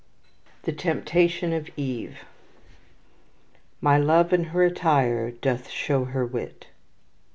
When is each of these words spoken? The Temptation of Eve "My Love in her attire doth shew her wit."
The 0.63 0.71
Temptation 0.73 1.53
of 1.53 1.69
Eve 1.77 2.25
"My 3.81 3.99
Love 3.99 4.33
in 4.33 4.45
her 4.45 4.63
attire 4.63 5.29
doth 5.29 5.69
shew 5.69 6.05
her 6.05 6.25
wit." 6.25 6.69